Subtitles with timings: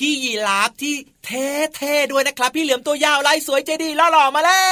[0.00, 0.94] พี่ยีราฟที่
[1.26, 4.64] เท่ๆด้วยนะครับ พี่เหลือมตัวยาวลายสวยใจดีล่อหล่อมาแล้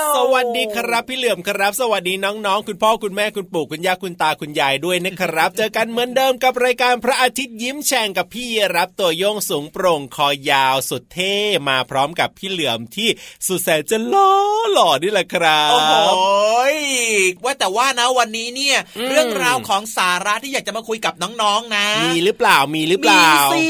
[0.00, 11.34] ว สวัสดีครับพี่เหลือมครับ สวัสดีน้องๆ คุณพ่อคุณแม่คุณปู่คุณย่าคุณตาคุณยายด้วยนะครับ เจอกันเหมือนเดิมกับรายการพระอาทิตย์ยิ้มแฉ่งกับพี่รับตัวโยงสูงโปร่งคอยาวสุดเท่
[11.68, 13.08] มาพร้อมกับพี่เหลือมที่
[13.46, 14.32] สุดแสนจะล้อ
[14.72, 15.92] หล่อนี่แหละครับโอ้โห
[16.74, 16.76] ย
[17.44, 23.66] ว่าแต่ว่านะวันนี้เนี่ยอืมเรื่องราวของสาระที่อยากจะมาคุยกับน้องๆนะ มีหรือเปล่ามีหรือเปล่ามีสิ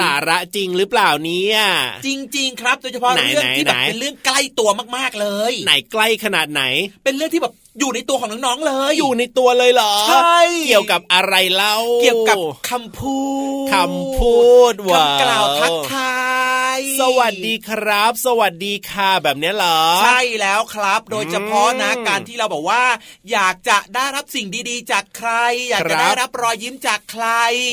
[0.00, 1.58] สาระจริงหรือเปล่าเนี่ย
[2.06, 6.62] จริง ๆ ครับ โดยเฉพาะไหนเรื่องที่แบบไหนเป็นเรื่องใกล้ตัวมากๆเลย ไหนใกล้ขนาดไหน
[7.04, 12.36] เป็นเรื่องที่แบบ อยู่ในตัวของน้องๆเลย อยู่ในตัวเลยเหรอ ใช่ เกี่ยวกับอะไรเล่า เกี่ยวกับ
[12.68, 13.18] คำพู
[13.66, 14.38] ดคำพู
[14.72, 16.14] ดว้าวคำกล่าวทักทา
[16.76, 22.84] ยสวัสดีครับ สวัสดีค่ะแบบเนี้ยเหรอ ใช่แล้วครับ โดยเฉพาะนะอืมการที่เราบอกว่า
[23.32, 25.30] อยากจะได้รับสิ่งดีๆ จากใคร
[25.68, 27.26] อยากครัจะบได้รับรอยยิ้มจากใคร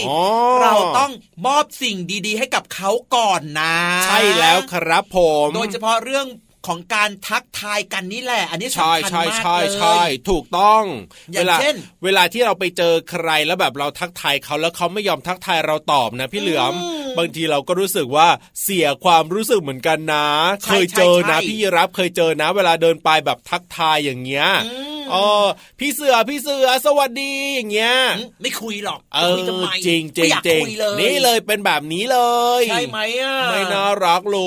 [0.09, 0.21] อ๋อ
[0.61, 1.11] เราต้อง
[1.45, 1.97] มอบสิ่ง
[2.27, 3.75] ดีๆ ให้กับเขาก่อนนะ
[4.05, 6.27] ใช่แล้วครับผม โดยเฉพาะเรื่อง
[6.67, 10.83] ของการทักทายกันนี่แหละ อันนี้ใช่สำคัญใช่มากใช่เลยใช่ถูกต้อง
[11.31, 18.27] อย่างเวลาเช่นเวลาที่เราไปเจอใครแล้วแบบเราทักทายเขาแล้วเขาไม่ยอมทักทายเราตอบนะพี่เหลือมอืมบางทีเราก็รู้สึกว่า
[18.63, 20.27] เสียความรู้สึกเหมือนกันนะ
[20.63, 25.45] ใช่เคยเจอนะใช่พี่รับเคยเจอนะ เวลาเดินไปแบบทักทายอย่างเงี้ยอืมเออ
[25.79, 32.19] พี่เสือพี่เสือสวัสดีอย่างเงี้ยอืมไม่คุยหรอกเอจะอคุยทำไมจริงจริไม่งอยากจริงคุยเลยนี่เลยเป็นแบบนี้เล
[32.61, 34.39] ยใช่ไหมอะไม่น่ารักเล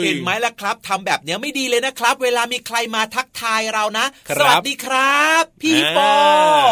[0.00, 6.16] ยเห็นไหมล่ะครับทำแบบเนี้ยไม่ดีเลยนะครับ เวลามีใครมาทักทายเรานะครับสวัสดีครับ พี่ปออ่า
[6.70, 6.71] อ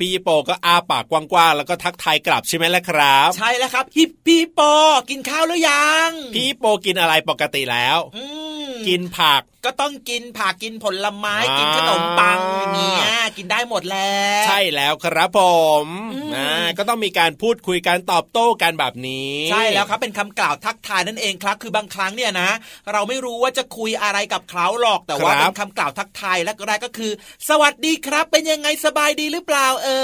[0.00, 4.72] พี่โปก็อาปากกว้างๆแล้วก็ทักทายกลับใช่ไหมล่ะครับ ใช่แล้วครับฮิปพี่ปอ
[5.10, 8.24] กินข้าวหรือยัง พี่โปกินอะไรปกติแล้วอื
[8.68, 15.40] มกินผัก ก็ต้องกินผักกินผลไม้อ่ากิกินขนมปังอย่างเงี้ยกินได้หมดแล้วใช่แล้วครับผ
[15.84, 22.50] มอืมอ่าก็ต้องมีการพูดคุยการตอบโต้กันแบบนี้ ใช่แล้วครับเป็นคำกล่าวทักทายนั่นเองครับ คือบางครั้งเนี่ยนะ
[22.92, 27.12] เราไม่รู้ว่าจะคุยอะไรกับเขาหรอกแต่ว่าครับเป็นคำกล่าวทักทายแรกๆก็คือ
[27.48, 30.02] สวัสดีครับ เป็นยังไงสบายดีหรือเปล่าเอ่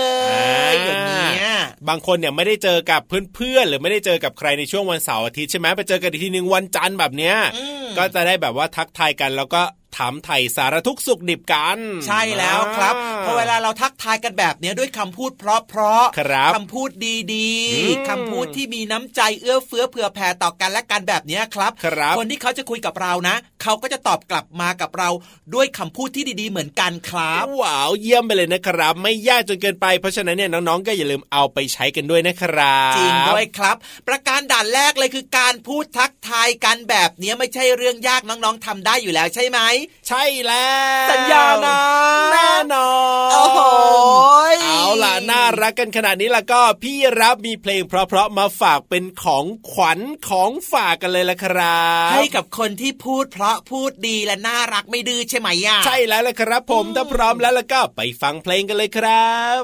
[0.73, 1.49] ยอย่างเงี้ย
[1.89, 3.01] บางคนเนี่ยไม่ได้เจอกับ
[3.35, 9.63] เพื่อนๆหรือไม่ได้เจอกับใครในช่วงวันเสาร์อาทิตย์ใช่ไหมไปเจอกันอีกทีหนึ่งวันจันทร์แบบเนี้ยอืมก็จะได้แบบว่าทักทายกันแล้วก็
[9.97, 17.19] ถามไถ่สารทุกข์สุขดิบกัน ใช่แล้วครับอ่าพอเวลาเราทักทายกันแบบเนี้ยด้วยคำพูดเพราะๆครับคำพูดดี
[17.75, 25.09] อืมๆคำพูดที่มีน้ำใจเอื้อเฟื้อเผื่อแผ่ต่อกันและกันแบบเนี้ยครับครับคนที่เขาจะคุยกับเรานะ เขาก็จะตอบกลับมากับเรา
[25.55, 33.77] ด้วยคำพูดที่ดีๆ เหมือนกันครับว้าวเยี่ยมไปเลยนะครับ ไม่ยากจนเกินไปเพราะฉะนั้นเนี่ยน้องๆก็อย่าลืมเอาไปใช้กันด้วยนะครับจริงด้วยครับ
[34.09, 39.61] ประการด่านแรกเลยคือการพูดทักทายกันแบบเนี้ยไม่ใช่เรื่องยากน้องๆทำได้อยู่แล้วใช่ไหม
[40.09, 40.71] ใช่แล้
[41.07, 41.79] วสัญญานะ
[42.33, 42.91] แน่นอ
[43.29, 43.61] นโอ้โห
[44.63, 49.99] เอาล่ะน่ารักกันขนาดนี้แล้วก็พี่รับมีเพลงเพราะๆมาฝากเป็นของขวัญ
[50.29, 59.63] ของฝากกันเลยละครับ ให้กับคนที่พูดเพราะพูดดีและน่ารักไม่ดื้อใช่ไหมอะใช่แล้วละครับ ผมถ้าพร้อมแล้วแล้วก็ไปฟังเพลงกันเลยครับ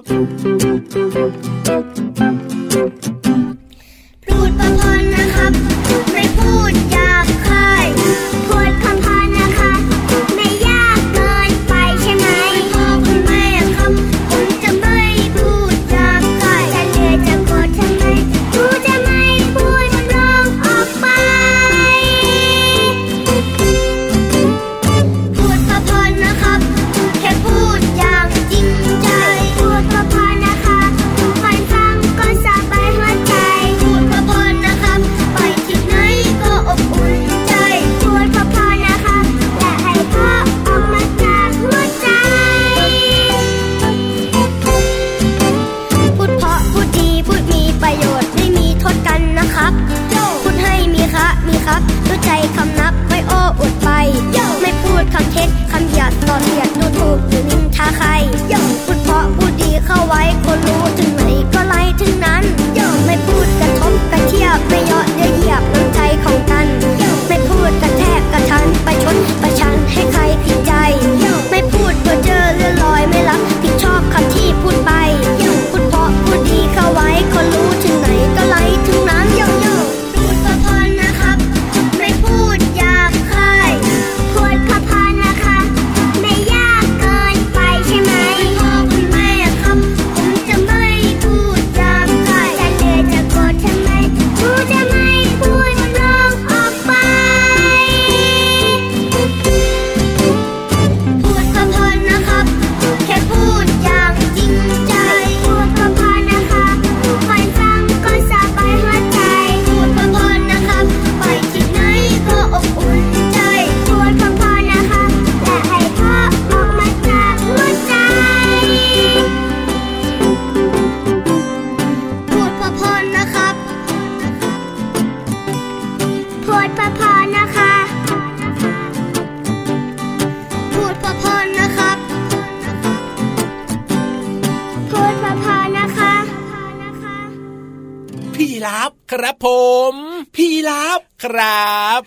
[141.28, 142.00] ครับ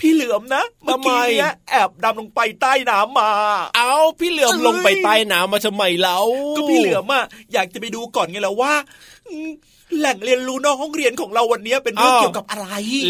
[0.00, 3.32] พี่เหลือมนะเมื่อทำไมกี้เนี้ยแอบดำลงไปใต้น้ำมา
[3.76, 6.18] เอาพี่เหลือมเอ้ยลงไปใต้น้ำมาทำไมเล่า
[6.56, 8.72] ก็พี่เหลือมอะอยากจะไปดูก่อนไงแล้วว่า
[9.28, 9.50] อืม
[9.98, 12.68] แหล่งเรียนรู้นอกห้องเรียนของเราวันนี้เป็นเรื่องเกี่ยวกับอะไร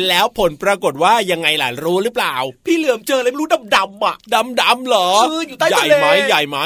[0.09, 2.35] แล้วผลปรากฏว่ายังไงล่ะรู้หรือเปล่า
[2.67, 6.59] พี่เหลือมเจออะไรไม่รู้ดำๆอะดำดำๆเหรอเอออยู่ใต้ใหญ่ทะเลไหมใหญ่ไหม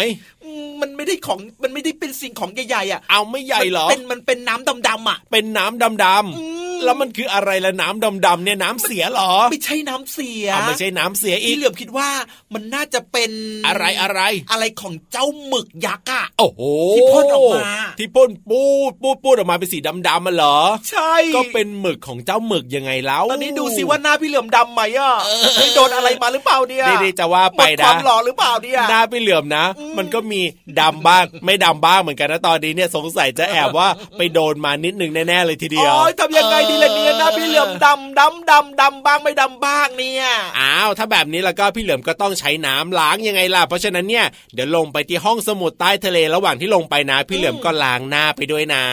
[0.45, 6.07] อืมมันไม่ได้ของมันไม่ได้เป็นสิ่งของใหญ่ๆอะ เอาไม่ใหญ่เหรอมันเป็นมันเป็นน้ำดำๆอะ เป็นน้ำดำด
[6.39, 12.09] อืมำ แล้วมันคืออะไรละน้ำดำดำๆเนี่ยน้ำเสียเหรอ ไม่ใช่น้ำเสียเอาไม่ใช่น้ำเสียอีพี่กเหลือมคิดว่า
[12.55, 13.31] มันน่าจะเป็น
[13.67, 14.21] อะไรอะไร
[14.51, 16.63] อะไรของเจ้าหมึกยักษ์อะโอ้โห
[16.97, 20.59] ที่พ่นออกมาที่พ่นปูดปูดปูดออกมาเป็นสีดำดำมันเหรอ
[20.91, 25.13] ใช่ ก็เป็นหมึกของเจ้าหมึกยังไงแล้วตอนนี้ดูสิว่าหน้าพี่เหลือมดำไหมอะ
[25.59, 30.41] ไม่โดนอะไรมาหรือเปล่าเนี่ยนี่ๆจะว่าหมไปดควานะมหล่อหรือเปล่าเนี่ยหน้าพี่เหลือมนะอืมมันก็มี
[30.81, 40.25] ดำบ้างไม่ดำบ้างเหมือนกันนะตอนนี้เนี่ยสงสัยจะแอบว่าไปโดนมานิดนึงแน่ๆเลยทีเดียวโอ้ยทำยังไงดีล่ะเนี่ยหน้าพี่เหลือมดำดำดำดำบ้างไม่ดำบ้างเนี่ย
[40.59, 48.85] อ้าวถ้าแบบนี้แล้วก็พี่เหลือมก็ต้องใช้น้ำล้างยังไงล่ะเพราะฉะนั้นเนี่ยเดี๋ยวลงไปที่ห้องสมุดใต้ทะเลระหว่างที่ลงไปนะ พี่เหลือมก็ล้างหน้าไปด้วยนะ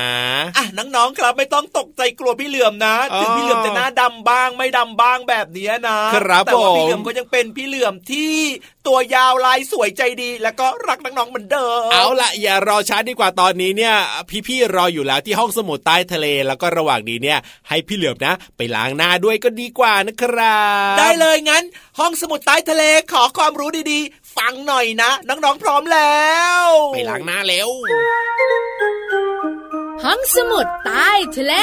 [0.57, 8.33] อะน้องๆครับไม่ต้องตกใจกลัวพี่เหลือมนะอ๋อถึงพี่เหลือมจะหน้าดำบ้างไม่ดำบ้างแบบเนี้ยนะ ครับแต่ว่าผมพี่เหลือมก็ยังเป็นพี่เหลือมที่
[8.87, 13.95] ตัวยาวลายสวยใจดี แล้วก็รักน้องๆเหมือนเดิม เอาละอย่ารอช้าดีกว่าตอนนี้เนี่ย
[14.47, 17.39] พี่ๆรออยู่แล้วที่ห้องสมุดใต้ทะเลแล้วก็ระหว่างนี้เนี่ย
[17.69, 20.61] ให้พี่เหลือมนะ ไปล้างหน้าด้วยก็ดีกว่านะครั
[20.93, 21.63] บได้เลยงั้น
[21.99, 26.27] ห้องสมุดใต้ทะเลขอความรู้ดีๆ ฟังหน่อยนะน้องๆพร้อมแล้
[26.61, 27.69] ว ไปล้างหน้าเร็ว
[30.03, 31.53] ห้องสมุดใต้ทะเล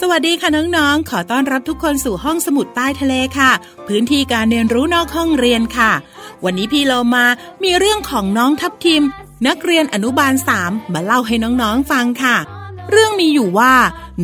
[0.00, 3.50] สวัสดีค่ะน้องๆ ขอต้อนรับทุกคนสู่ห้องสมุดใต้ทะเลค่ะ
[3.88, 5.92] พื้นที่การเรียนรู้นอกห้องเรียนค่ะ
[6.44, 7.24] วันนี้พี่เรามา
[7.64, 9.02] มีเรื่องของน้องทับทิม
[9.48, 12.36] นักเรียนอนุบาลสามมาเล่าให้น้องๆฟังค่ะ
[12.90, 13.74] เรื่องมีอยู่ว่า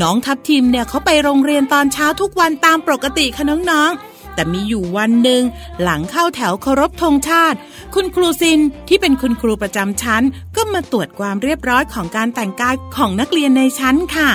[0.03, 5.43] น้องทับทิมเนี่ยเขาไปโรงเรียนตอนเช้าทุกวันตามปกติค่ะน้องๆแต่มีอยู่วันหนึ่ง
[5.83, 7.59] หลังเข้าแถวเคารพธงชาติ
[7.95, 10.25] คุณครูซินที่เป็นคุณครูประจำชั้น
[10.57, 14.31] ก็มาตรวจความเรียบร้อยของการแต่งกายของนักเรียนในชั้นค่ะ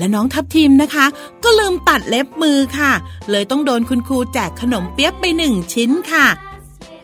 [0.00, 1.06] และน้องทับทิมนะคะ
[1.44, 2.92] ก็ลืมตัดเล็บมือค่ะ
[3.30, 6.26] เลยต้องโดนคุณครูแจกขนมเปี๊ยบไปหนึ่งชิ้นค่ะ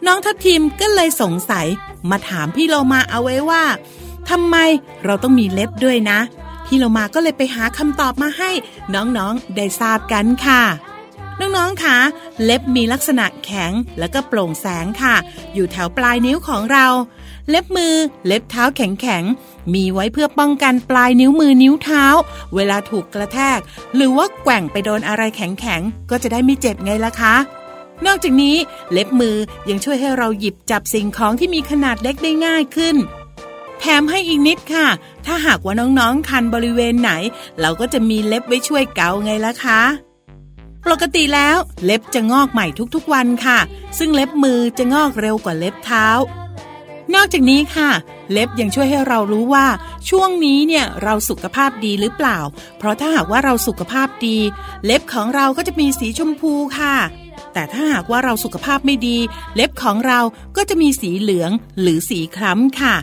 [0.07, 1.67] น้องทับทิมก็เลยสงสัย
[2.11, 3.65] มาถามพี่โลมาเอาไว้ว่า
[4.31, 4.57] ทำไม
[5.05, 6.19] เราต้องมีเล็บด้วยนะ
[6.67, 8.51] พี่โลมาก็เลยไปหาคำตอบมาให้
[8.95, 10.63] น้องๆได้ทราบกันค่ะ
[11.41, 11.97] น้องๆ คะ
[12.45, 15.15] เล็บมีลักษณะแข็งแล้วก็โปร่งแสงค่ะ
[15.55, 16.87] อยู่แถวปลายนิ้วของเรา
[17.49, 17.95] เล็บมือ
[18.27, 22.05] เล็บเท้าแข็งๆ มีไว้เพื่อป้องกันปลายนิ้วมือนิ้วเท้า
[22.55, 23.59] เวลาถูกกระแทก
[23.95, 27.35] หรือว่าแกว่งไปโดนอะไรแข็งๆ ก็จะได้ไม่เจ็บไงล่ะคะ
[28.07, 28.57] นอกจากนี้
[28.93, 29.37] เล็บมือ
[29.69, 32.97] ยังช่วยให้เราหยิบจับสิ่งของที่มีขนาดเล็กได้ง่ายขึ้น
[33.81, 34.89] แถมให้อีกนิดค่ะ
[35.27, 37.11] ถ้าหากว่าน้องๆ คันบริเวณไหน
[37.61, 39.81] เราก็จะมีเล็บไว้ช่วยเกาไงล่ะคะ
[40.91, 43.59] ปกติแล้วเล็บจะงอกใหม่ทุกๆวันค่ะ
[43.99, 46.07] ซึ่งเล็บมือจะงอกเร็วกว่าเล็บเท้า
[47.15, 47.91] นอกจากนี้ค่ะ
[48.33, 49.67] เล็บยังช่วยให้เรารู้ว่า
[50.09, 52.39] ช่วงนี้เนี่ยเราสุขภาพดีหรือเปล่า
[52.79, 54.39] เพราะถ้าหากว่าเราสุขภาพดี
[54.85, 56.97] เล็บของเราก็จะมีสีชมพูค่ะ
[57.53, 59.19] แต่ถ้าหากว่าเราสุขภาพไม่ดี
[59.55, 60.21] เล็บของเรา
[60.57, 62.95] ก็จะมีสีเหลืองหรือสีคล้ำค่ะ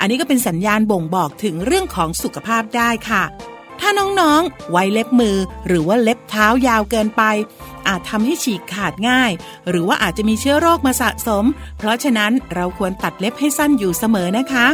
[0.00, 3.24] อันนี้ก็เป็นสัญญาณบ่งบอกถึงเรื่องของสุขภาพได้ค่ะ
[3.80, 5.36] ถ้าน้องๆ ไว้เล็บมือ
[5.66, 7.22] หรือว่าเล็บเท้ายาวเกินไป
[7.88, 9.30] อาจทำให้ฉีกขาดง่าย
[9.68, 11.44] หรือว่าอาจจะมีเชื้อโรคมาสะสม
[11.78, 14.66] เพราะฉะนั้นเราควรตัดเล็บให้สั้นอยู่เสมอนะคะ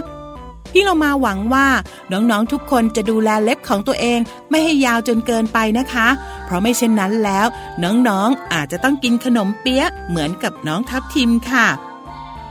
[0.73, 1.69] พี่เรามาหวังว่า
[2.13, 6.09] น้องๆทุกคนจะดูแลเล็บของตัวเอง ไม่ให้ยาวจนเกินไปนะคะ
[6.45, 7.47] เพราะไม่เช่นนั้นแล้ว
[7.85, 11.67] น้องๆอาจจะต้องกินขนมเปี๊ยะเหมือนกับน้องทับทิมค่ะ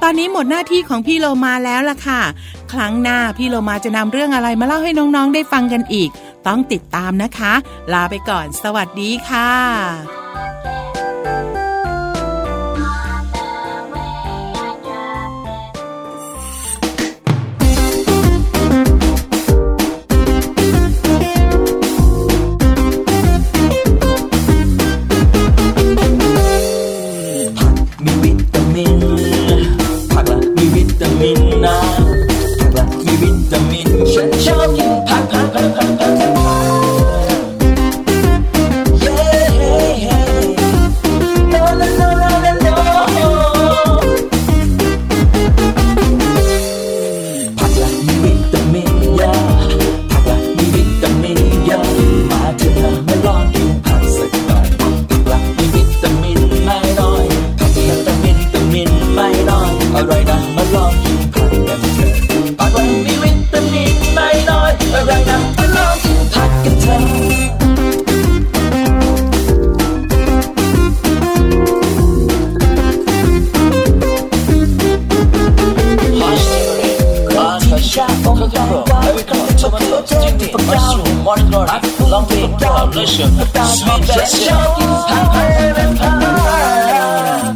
[0.01, 2.22] ตอนนี้หมดหน้าที่ของพี่โลมาแล้วล่ะค่ะ
[2.74, 6.10] ครั้งหน้าพี่โลมาจะนำเรื่องอะไรมาเล่าให้น้องๆได้ฟังกันอีก
[6.48, 7.53] ต้องติดตามนะคะ
[7.93, 10.23] ลาไปก่อน สวัสดีค่ะ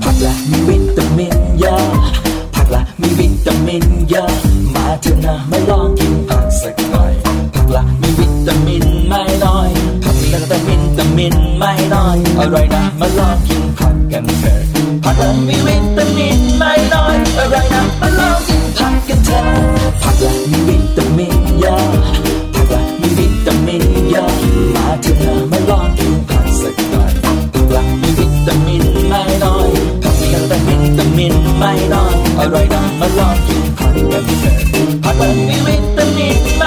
[0.03, 1.86] ผักละมีวิตามินเยอะ
[2.55, 4.29] ผักละมีวิตามินเยอะ
[4.75, 7.13] มาเถอะนะมาลองกินผักสักหน่อย
[7.53, 9.69] ผักละมีวิตามินไม่น้อย
[10.03, 14.59] ผักละแต่วิตามินไม่น้อยอร่อยนะมาลองกินผักกันเถอะ
[15.03, 16.39] ผักละมีวิตามิน
[31.17, 34.55] มินไม่นอนอร่อยนะมาลองกินผักกันเถอะ
[35.03, 36.63] ผักละมีวิตามินไม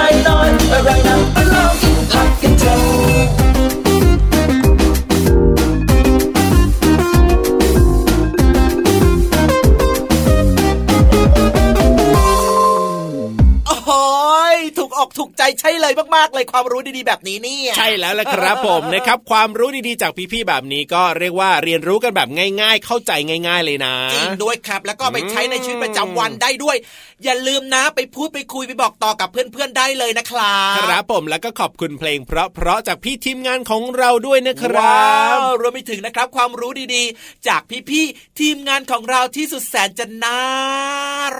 [16.53, 22.29] ความรู้ดีๆแบบนี้เนี่ยใช่แล้วละครับผมนะครับความรู้ดีๆจากพี่ๆแบบนี้ก็เรียกว่าเรียนรู้กันแบบ
[22.61, 23.11] ง่าย ๆ เข้าใจ
[23.47, 26.77] ง่าย ๆ เลยนะจริงด้วยครับ แล้วก็ไปใช้ในชีวิตประจำวันได้ด้วย
[27.23, 35.03] อย่าลืมนะไปพูดไปคุยไปบอกต่อกับเพื่อนๆได้เลยนะครับครับผมแล้วก็ขอบคุณเพลง เพราะๆจากพี่ทีมงานของเราด้วยนะครัว้า
[35.35, 40.39] บวรวมไปถึงนะครับความรู้ดีๆ จากพี่ๆทีมงานของเราที่สุดแสนจะน่า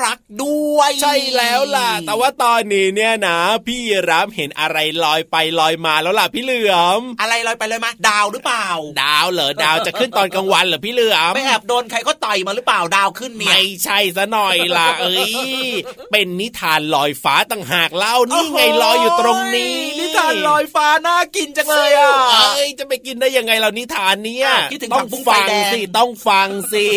[0.04, 3.38] รักด้วย ใช่แล้วล่ะ แต่ว่าตอนนี้เนี่ยนะ
[3.68, 8.68] พี่รรับเห็นอะไรลอยไปลอยมาแล้วล่ะพี่เหลือม อะไรลอยไปเลยมา ดาวหรือเปล่า
[9.04, 15.34] ดาวเหรอดาวจะขึ้นตอนกลางวันเหรอพี่เหลือมไม่แอบโดนใครก็ต่อยมาหรือเปล่าดาวขึ้นเนี่ยไม่ใช่ซะหน่อยล่ะเอ้ย
[16.12, 26.88] เป็นนิทานลอยฟ้าต่างหากเล่านี่ไงลอยอยู่ตรงนี้ นิทานลอยฟ้าน่ากินจังเลยอะเอ้ยจะไปกินได้ยังไงเรานิทานเนี่ยอะคิดถึงต้ผัองกบุ้งไฟฟังแดงสิต้องฟังสิ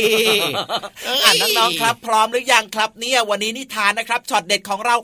[1.24, 4.96] อ่านน้องๆครับ พร้อมหรือยังครับเนี่ยวันนี้นิทานนะครับช็อตเด็ดของเรา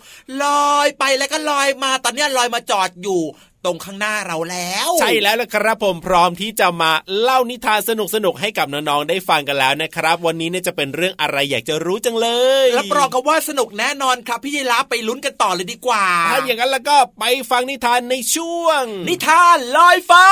[0.42, 3.20] ลอยไปแล้วก็ลอยมาตอนเนี้ยลอยมาจอดอยู่
[3.64, 7.90] ตรงข้างหน้าเราแล้ว ใช่แล้วละครับผมพร้อมที่จะมาเล่านิทานส
[8.24, 12.28] นุกๆให้กับน้องๆได้ฟังกันแล้วนะครับ วันนี้เนี่ยจะเป็นเรื่องอะไรอยากจะรู้จังเล
[12.64, 20.28] ยรับรองกันว่าสนุกแน่นอนครับพี่ยีราฟไปลุ้นกันต่อเลยดีกว่าถ้าอย่างนั้นแล้วก็ไปฟังนิทานในช่วง นิทานลอยฟ้า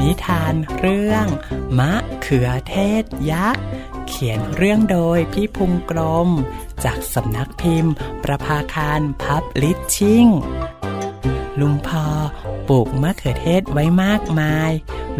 [0.00, 1.26] นิทานเรื่อง
[1.78, 3.64] มะเขือเทศยักษ์
[4.08, 6.28] เขียนเรื่องโดยพี่พุงกลม
[6.84, 10.26] จากสำนักพิมพ์ ประภาคารพับลิชชิ่ง
[11.60, 12.06] ลุงพอ
[12.68, 14.70] ปลูกมะเขือเทศไว้มากมาย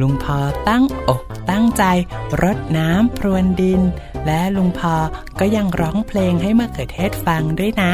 [0.00, 0.38] ลุงพอ
[0.68, 1.84] ตั้งอกตั้งใจ
[2.42, 3.80] รดน้ำพรวนดิน
[4.26, 4.94] และลุงพอ
[5.40, 7.92] ก็ยังร้องเพลงให้มะเขือเทศฟังด้วยนะ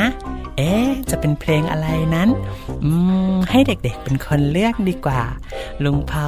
[0.56, 0.74] เอ๊
[1.10, 2.28] จะเป็นเพลงอะไรนั้น
[2.84, 2.92] อื
[3.32, 5.22] ม ให้เด็กๆเป็นคนเลือกดีกว่า
[5.84, 6.26] ลุงพอ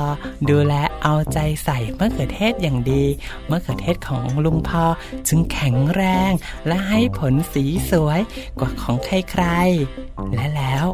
[0.49, 3.05] ดูแลเอาใจใส่มะเขือเทศอย่างดี
[3.50, 4.85] มะเขือเทศของลุงพอ
[5.28, 6.33] จึงแข็งแรง
[6.67, 8.21] และให้ผลสีสวย
[8.59, 10.87] กว่าของใครๆ และแล้ว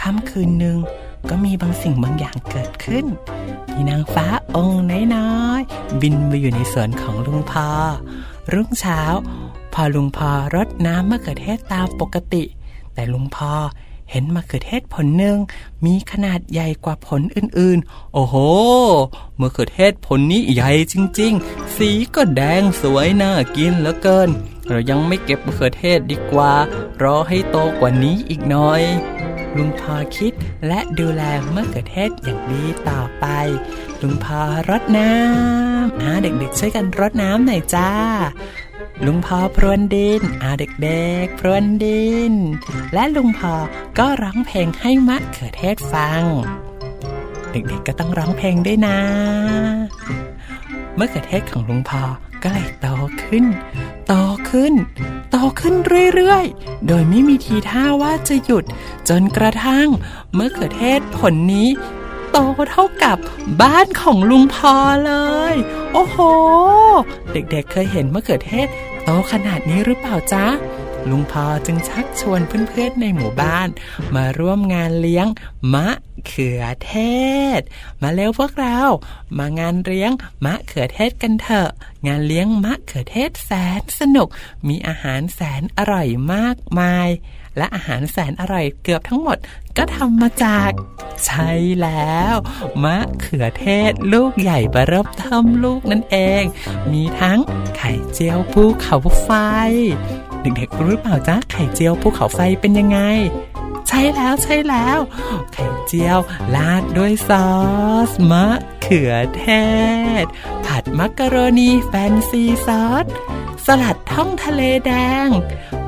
[0.00, 0.78] ค่ำคืนหนึ่ง
[1.30, 3.06] ก็มีบางสิ่งบางอย่างเกิดขึ้น
[3.74, 4.26] มีนางฟ้า
[4.56, 7.68] องค์น้อยๆบินมาอยู่ในสวนของลุงพอ
[8.52, 9.00] รุ่งเช้า
[9.74, 12.44] พอลุงพอรดน้ำมะเขือเทศตามปกติ
[12.94, 13.52] แต่ลุงพอ
[14.10, 15.38] เห็นมะเขือเทศผลหนึ่ง
[15.84, 18.34] มีขนาดใหญ่กว่าผลอื่นๆ โอ้โห
[19.40, 24.28] มะเขือเทศผลนี้ใหญ่จริงๆ สีก็แดงสวยน่ากินเหลือเกิน
[24.68, 26.52] เรายังไม่เก็บมะเขือเทศดีกว่า
[27.02, 28.82] รอให้โตกว่านี้อีกหน่อย
[29.56, 30.32] ลุงพอคิด
[30.66, 31.22] และดูแล
[31.54, 33.26] มะเขือเทศอย่างดีต่อไป
[34.00, 37.90] ลุงพอรดน้ำอ่าเด็กๆช่วยกันรดน้ำหน่อยจ้า
[39.06, 42.32] ลุงพอพรวนดินอาเด็กๆ พรวนดิน
[42.94, 43.54] และลุงพอ
[43.98, 46.22] ก็ร้องเพลงให้มะเขือเทศฟัง
[47.52, 48.98] เด็กๆก็ต้องร้องเพลงด้วยนะ
[50.98, 52.02] มะเขือเทศของลุงพอ
[52.42, 52.88] ก็เลยโต
[53.22, 53.44] ขึ้น
[54.06, 54.14] โต
[54.50, 54.74] ขึ้น
[55.30, 55.74] โตขึ้น
[56.14, 58.64] เรื่อยๆ โดยไม่มีทีท่าว่าจะหยุด
[59.08, 59.88] จนกระทั่ง
[60.38, 61.68] มะเขือเทศผลนี้
[62.32, 62.38] โต
[62.70, 63.16] เท่ากับ
[63.62, 64.74] บ้านของลุงพอ
[65.06, 65.12] เล
[65.52, 65.54] ย
[65.92, 66.18] โอ้โห
[67.32, 68.66] เด็กๆเคยเห็นมะเขือเทศ
[69.04, 70.46] โตขนาดนี้หรือเปล่าจ๊ะ
[71.10, 73.68] ลุงพอจึงชักชวนเพื่อนๆในหมู่บ้าน
[74.14, 75.26] มาร่วมงานเลี้ยง
[75.74, 75.88] มะ
[76.26, 76.94] เขือเท
[77.58, 77.60] ศ
[78.02, 78.78] มาเร็วพวกเรา
[79.38, 80.10] มางานเลี้ยง
[80.44, 81.70] มะเขือเทศกันเถอะ
[82.06, 84.28] งานเลี้ยงมะเขือเทศแสนสนุก
[84.68, 87.08] มีอาหารแสนอร่อยมากมาย
[87.56, 89.38] และอาหารแสนอร่อยเกือบทั้งหมด
[89.76, 90.70] ก็ทำมาจาก
[91.26, 91.50] ใช่
[91.82, 92.34] แล้ว
[92.84, 96.42] มะเขือเทศลูกใหญ่บะริ่มเทิมลูกนั่นเอง
[96.92, 97.38] มีทั้ง
[97.76, 99.30] ไข่เจียวภูเขาไฟ
[100.40, 102.98] เด็กๆรู้เปล่าจ๊ะไข่เจียวภูเขาไฟเป็นยังไง
[103.88, 104.98] ใช่แล้วใช่แล้ว
[105.52, 106.18] ไข่เจียว
[106.54, 107.48] ราดด้วยซอ
[108.08, 108.46] ส มะ
[108.82, 109.44] เขือเท
[110.22, 110.24] ศ
[110.66, 113.06] ผัดมักกะโรนีแฟนซีซอส
[113.82, 114.92] ลัดท่องทะเลแด
[115.26, 115.28] ง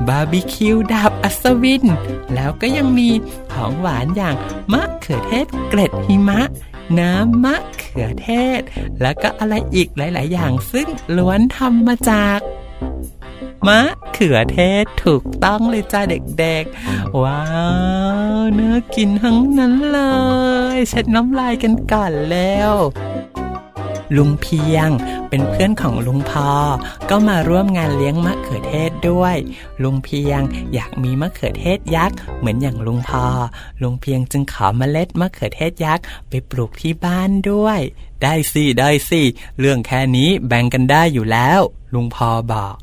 [0.07, 1.85] บาร์บีคิวดาบอัศวิน
[2.33, 3.09] แล้วก็ยังมี
[3.53, 4.35] ของหวานอย่าง
[4.73, 6.41] มะเขือเทศเกล็ดหิมะ
[6.99, 8.61] น้ำมะเขือเทศ
[9.01, 12.39] แล้วก็อะไรอีกหลาย ๆ อย่างซึ่งล้วนทำมาจาก
[13.67, 13.81] มะ
[14.13, 16.01] เขือเทศถูกต้องเลยจ้า
[16.39, 17.43] เด็กๆ ว้า
[18.37, 20.01] วเนื้อกินทั้งนั้นเล
[20.75, 22.73] ย เช็ดน้ำลายกันก่อนแล้ว
[24.17, 24.89] ลุงเพียง
[25.29, 26.49] เป็นเพื่อนของลุงพอ
[27.09, 29.35] ก็มาร่วมงานเลี้ยงมะเขือเทศด้วย
[29.83, 30.41] ลุงเพียง
[30.73, 33.25] อยากมีมะเขือเทศยักษ์เหมือนอย่างลุงพอ
[33.81, 37.79] ลุงเพียงจึงขอเมล็ดมะเขือเทศยักษ์ไปปลูกที่บ้านด้วย
[38.23, 39.21] ได้สิได้สิ
[39.59, 41.61] เรื่องแค่นี้แบ่งกันได้อยู่แล้ว
[41.93, 42.75] ลุงพอบอก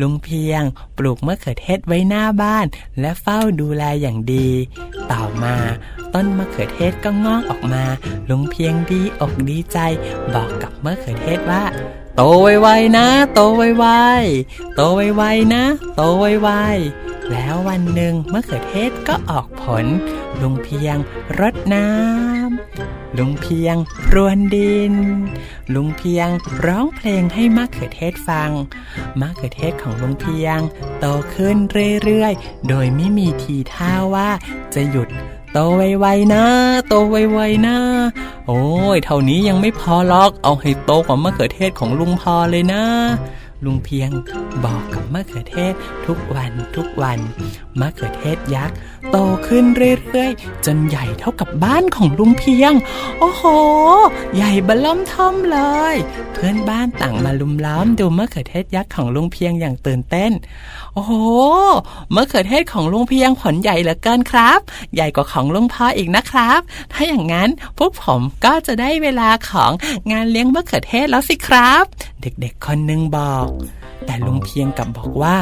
[0.00, 0.62] ลุงเพียง
[0.98, 2.66] ปลูกมะเขือเทศไว้หน้าบ้าน
[3.00, 4.48] และเฝ้าดูแลอย่างดี
[5.12, 5.56] ต่อมา
[6.14, 7.84] ต้นมะเขือเทศก็งอกออกมา
[8.30, 9.78] ลุงเพียงดีอกดีใจ
[10.34, 11.62] บอกกับมะเขือเทศว่า
[12.16, 14.80] โตไวๆนะ โตไวๆโต
[15.16, 15.62] ไวๆนะ
[15.96, 19.86] โตไวๆแล้ววันหนึ่งมะเขือเทศก็ออกผล
[20.40, 20.96] ลุงเพียง
[21.40, 24.94] รดน้ำลุงเพียงพรวนดิน
[25.74, 26.28] ลุงเพียง
[26.64, 28.50] ร้องเพลงให้มะเขือเทศฟัง
[29.20, 30.58] มะเขือเทศของลุงเพียง
[30.98, 31.56] โตขึ้น
[32.04, 34.30] เรื่อยๆ โดยไม่มีทีท่าว่า
[34.74, 35.08] จะหยุด
[35.52, 36.44] โตไวๆนะ
[36.88, 37.76] โตไวๆนะ
[38.46, 38.62] โอ้
[38.96, 42.82] ย เท่านี้ยังไม่พอหรอก เอาให้โตกว่ามะเขือเทศของลุงพอเลยนะ
[43.64, 44.10] ลุงเพียง
[44.64, 45.74] บอกกับมะเขือเทศ
[46.06, 47.18] ทุกวันทุกวัน
[47.80, 48.76] มะเขือเทศยักษ์
[49.10, 52.72] โตขึ้นเรื่อยๆ จนใหญ่เท่ากับบ้านของลุงเพียง
[53.18, 53.42] โอ้โห
[54.34, 55.60] ใหญ่บะล่อมท่อมเล
[55.94, 55.96] ย
[56.32, 60.32] เพื่อนบ้านต่างมาลุมล้อมดูมะเขือเทศยักษ์ของลุงเพียงอย่างตื่นเต้น
[60.94, 61.12] โอ้โห
[62.14, 64.60] มะเขือเทศของลุงเพียงผลใหญ่เหลือเกินครับ
[64.94, 66.60] ใหญ่กว่าของลุงพ่ออีกนะครับ
[66.92, 69.72] ถ้าอย่างนั้นพวกผมก็จะได้เวลาของ
[70.12, 71.84] งานเลี้ยงมะเขือเทศแล้วสิครับ
[72.20, 73.48] เด็กๆคนหนึ่งบอก
[74.06, 75.36] แต่ลุงเพียงกลับบอกว่า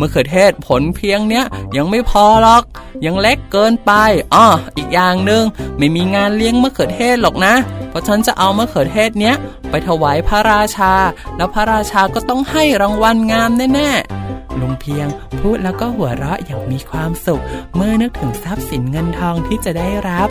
[0.00, 1.44] มะเขือเทศผลเพียงเนี้ย
[1.76, 2.62] ยังไม่พอหรอก
[3.04, 3.92] ยังเล็กเกินไป
[4.34, 5.42] อ้ออีกอย่างหนึ่ง
[5.78, 7.54] ไม่มีงานเลี้ยงมะเขือเทศหรอกนะ
[7.88, 9.36] เพราะฉันจะเอามะเขือเทศเนี้ย
[9.70, 10.92] ไปถวายพระราชา
[11.36, 14.17] แล้วพระราชาก็ต้องให้รางวัลงามแน่ๆ
[14.62, 15.06] ลุงเพียง
[15.40, 17.42] พูดแล้วก็หัวเราะอย่างมีความสุข
[17.74, 20.28] เมื่อนึกถึงทรัพย์สินเงินทองที่จะได้รับ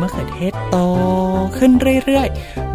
[0.00, 0.76] มะเขือเทศโต
[1.56, 1.72] ขึ้น
[2.04, 2.28] เรื่อย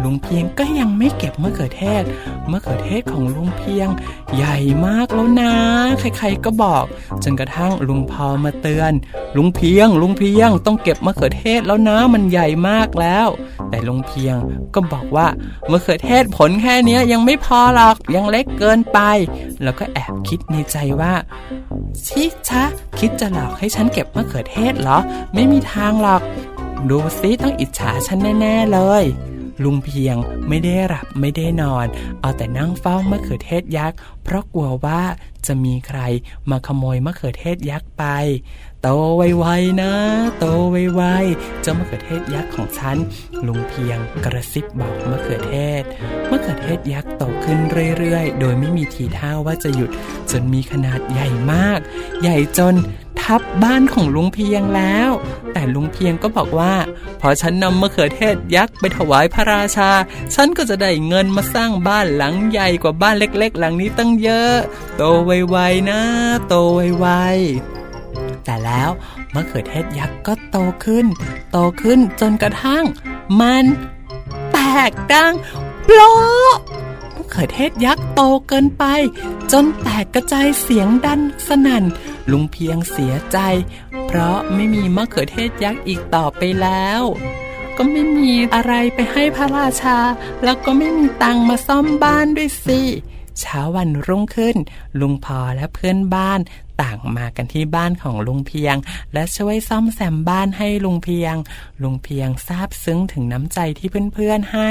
[0.04, 2.02] ลุงเพียงก็ยังไม่เก็บมะเขือเทศ
[2.50, 3.88] มะเขือเทศของลุงเพียง
[4.36, 4.56] ใหญ่
[4.86, 5.54] มากแล้วนะ
[6.00, 6.84] ใครๆก็บอก
[7.24, 8.92] จนกระทั่งลุงพอมาเตือน
[9.36, 13.28] ลุงเพียง ลุงเพียงต้องเก็บมะเขือเทศแล้วนะมันใหญ่มากแล้ว
[13.70, 14.36] แต่ลุงเพียง
[14.74, 15.26] ก็บอกว่า
[15.70, 18.98] มะเขือเทศผลแค่นี้ยยังไม่พอหรอกยังเล็กเกินไป
[19.62, 21.12] แล้วก็แอบคิดในใจว่า
[22.06, 22.64] ชิชะ
[22.98, 24.98] คิดจะหลอกให้ฉันเก็บมะเขือเทศเหรอ
[25.34, 26.22] ไม่มีทางหรอก
[26.90, 29.04] ดูซิต้องอิจฉาฉันแน่ ๆ เลย
[29.64, 30.16] ลุงเพียง
[30.48, 31.86] ไม่ได้หลับไม่ได้นอน
[32.20, 35.02] เอาแต่นั่งเฝ้ามะเขือเทศยักษ์ เพราะกลัวว่า
[35.46, 36.00] จะมีใคร
[36.50, 38.04] มาขโมยมะเขือเทศยักษ์ไป
[38.82, 39.92] โตไวๆนะ
[40.38, 42.96] โตไวๆเจ้ามะเขือเทศยักษ์ของฉัน
[43.46, 45.82] ลุงเพียงกระซิบบอกมะเขือเทศ
[46.30, 47.58] มะเขือเทศยักษ์โตขึ้น
[47.98, 49.90] เรื่อยๆ โดยไม่มีทีท่าว่าจะหยุด
[50.30, 51.80] จนมีขนาดใหญ่มาก
[52.22, 52.74] ใหญ่จน
[53.28, 55.10] ทับบ้านของลุงเพียงแล้ว
[55.52, 56.74] แต่ลุงเพียงก็บอกว่า
[57.20, 59.90] พอฉันนำมะเขือเทศยักษ์ไปถวายพระราชา
[60.34, 64.54] ฉันก็จะได้เงินมาสร้างบ้านหลังใหญ่กว่าบ้านเล็กๆ หลังนี้ตั้งเยอะ
[64.96, 66.00] โตไวๆนะ
[66.48, 66.54] โต
[67.00, 68.90] ไวๆแต่แล้ว
[69.34, 71.06] มะเขือเทศยักษ์ก็โตขึ้น
[71.52, 72.84] โตขึ้นจนกระทั่ง
[73.40, 73.64] มัน
[74.52, 74.58] แต
[74.90, 75.34] กดัง
[75.84, 76.00] โปล
[77.14, 78.84] มะเขือเทศยักษ์โตเกินไป
[79.52, 81.84] จนแตกกระจายเสียงดันสนั่น
[82.30, 83.38] ลุงเพียงเสียใจ
[84.06, 87.02] เพราะไม่มีมะเขือเทศยักษ์อีกต่อไปแล้ว
[87.76, 89.98] ก็ไม่มีอะไรไปให้พระราชา
[90.44, 92.80] แล้วก็ไม่มีตังมาซ่อมบ้านด้วยสิ
[93.40, 94.56] เช้าวันรุ่งขึ้น
[95.00, 96.40] ลุงพอและเพื่อนบ้าน
[96.82, 98.76] ต่างมากันที่บ้านของลุงเพียง
[99.12, 101.34] และช่วยซ่อมแซมบ้านให้ลุงเพียง
[101.82, 104.70] ลุงเพียงซาบซึ้งถึงน้ำใจที่เพื่อนๆให้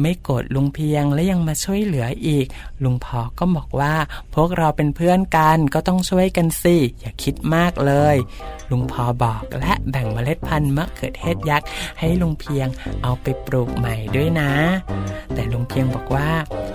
[0.00, 2.46] ไม่โกรธลุงเพียงและยังมาช่วยเหลืออีก
[2.84, 3.94] ลุงพอก็บอกว่า
[4.34, 8.16] พวกเราเป็นเพื่อนกันก็ต้องช่วยกันสิ อย่าคิดมากเลย
[8.70, 12.66] ลุงพอบอกและแบ่งเมล็ดพันธุ์มะเขือเทศยักษ์ให้ลุงเพียง
[13.02, 14.52] เอาไปปลูกใหม่ด้วยนะ
[15.34, 16.30] แต่ลุงเพียงบอกว่า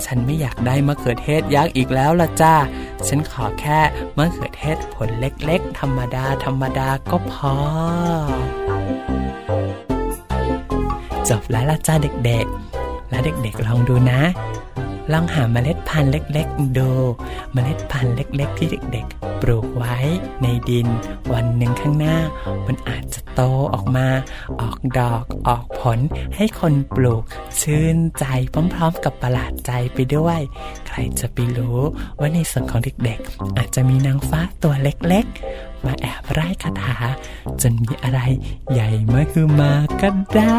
[0.05, 2.55] ฉันไม่อยากได้มะเขือเทศยักษ์อีกแล้วละจ้า
[3.07, 3.79] ฉันขอแค่
[4.17, 7.55] มะเขือเทศผลเล็กๆ ธรรมดา ธรรมดาก็พอ
[11.29, 14.21] จบแล้วละจ้าเด็กๆ และเด็กๆลองดูนะ
[15.13, 16.89] ลองหาเมล็ดพันธุ์เล็ก ๆ ดู
[17.53, 19.95] เมล็ดพันธุ์เล็ก ๆ ที่เด็ก ๆ ปลูกไว้
[20.41, 20.87] ในดิน
[21.33, 22.17] วันหนึ่งข้างหน้า
[22.67, 23.41] มันอาจจะโต
[23.73, 24.07] ออกมา
[24.61, 25.99] ออกดอกออกผล
[26.35, 27.23] ให้คนปลูก
[27.61, 30.39] ชื่นใจพร้อม ๆ กับประหลาดใจไปด้วย
[30.87, 31.79] ใครจะไปรู้
[32.19, 36.97] ว่าในส่วนของเด็ก ๆ อาจจะมีนางฟ้าตัวเล็ก ๆ มาแอบไร้คาถา
[37.61, 38.19] จนมีอะไร
[38.71, 40.57] ใหญ่มาคือมาก็ได้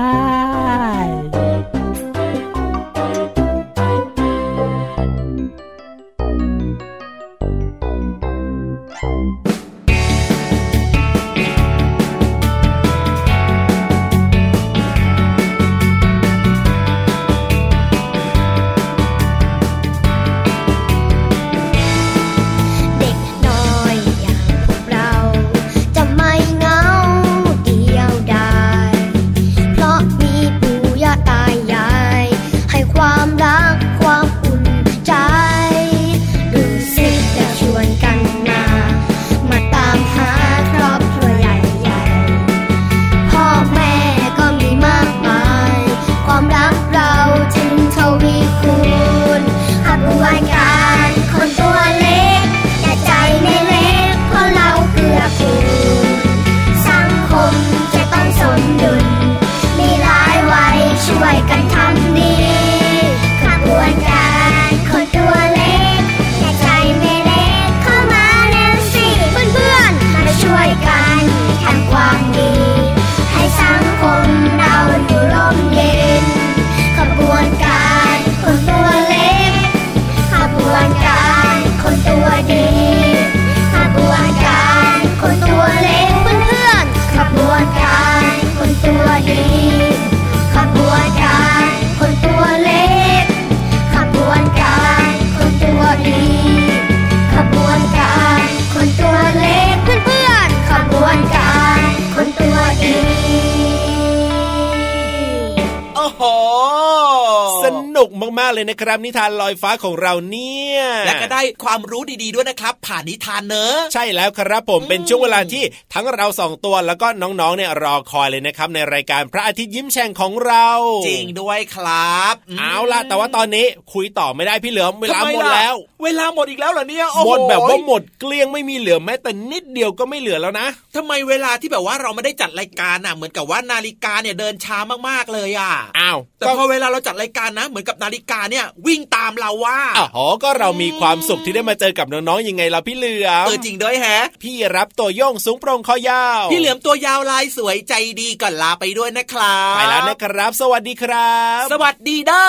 [108.59, 110.68] เลยนะครับ นิทานลอยฟ้าของเราเนี่ย
[111.09, 115.63] และก็ได้ความรู้ดีๆด้วยนะครับ ผ่านนิทานเนอะใช่แล้วครับผมเป็นช่วงเวลาที่
[115.95, 120.69] ทั้งเราสองตัวแล้วก็น้องๆเนี่ยรอคอยเลยนะครับในรายการพระอาทิตย์ยิ้มแฉ่งของเรา
[121.07, 130.67] จริงด้วยครับ เอาล่ะ แต่ว่าตอนนี้คุยต่อไม่ได้พี่เหลือมเวลาทำไหมดแล้ว เวลาหมดอีกแล้วเหรอเนี่ยโอ้หโมดแบบว่าหมดเกลี้ยงไม่มีเหลือแม้แต่นิดเดียวก็ไม่เหลือแล้วนะ
[130.97, 139.79] ทำไมเวลาที่แบบว่าเราไม่ได้จัดรายการน่ะเหมือนกับว่านาฬิกาเนี่ยเดินช้ามากๆเลยอะอ้าวแต่พอเวลาเราจัดรายการนะ เหมือนกับนาฬิกาเนี่ยวิ่งตามเราว่า
[140.17, 152.49] อ๋อก็เรามีความสุขที่ได้มาเจอกับน้องๆยังไงล่ะพี่เหลือมเออจริงด้วยแฮะ พี่รับตัวโยงสูงโปร่งคอยาว พี่เหลือมตัวยาวลายสวยใจดีก่อนลาไปด้วยนะครับไปแล้วนะครับ สวัสดีครับ สวัสดีเด้อ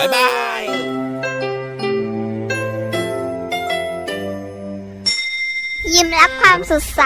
[0.00, 0.28] บ๊ายบา
[0.60, 0.62] ย
[5.94, 7.02] ยิ้มรับความสดใส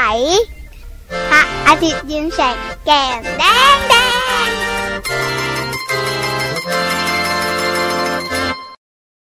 [1.31, 3.95] พระอาทิตย์ยิ้มแฉกแก้มแดงแด